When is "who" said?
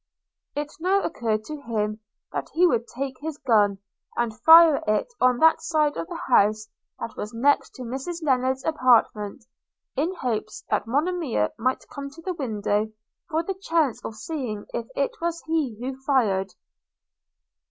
15.79-15.95